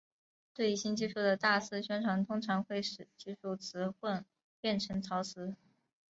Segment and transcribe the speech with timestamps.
[0.55, 4.23] 对新技术的大肆宣传通常会使技术词汇
[4.59, 5.55] 变成潮词。